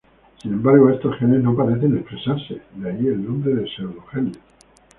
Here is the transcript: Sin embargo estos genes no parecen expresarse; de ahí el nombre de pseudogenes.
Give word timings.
Sin 0.41 0.53
embargo 0.53 0.89
estos 0.89 1.15
genes 1.19 1.43
no 1.43 1.55
parecen 1.55 1.95
expresarse; 1.95 2.59
de 2.73 2.89
ahí 2.89 3.05
el 3.05 3.23
nombre 3.23 3.53
de 3.53 3.67
pseudogenes. 3.67 4.39